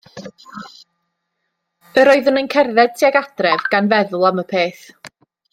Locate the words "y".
4.47-4.51